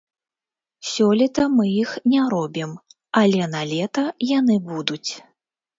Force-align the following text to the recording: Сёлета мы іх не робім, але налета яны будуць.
Сёлета 0.91 1.43
мы 1.59 1.67
іх 1.83 1.91
не 2.15 2.25
робім, 2.35 2.75
але 3.25 3.53
налета 3.59 4.03
яны 4.37 4.55
будуць. 4.73 5.07